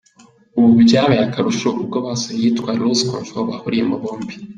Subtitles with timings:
[0.57, 4.35] Ubu byabaye akarusho ubwo basohoye iyitwa ‘Lose Control’ bahuriyemo bombi.